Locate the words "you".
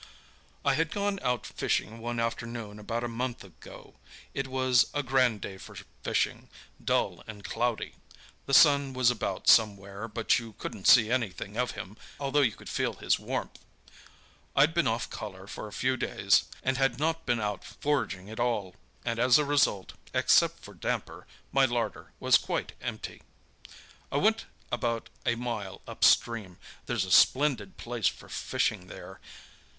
10.39-10.53, 12.41-12.53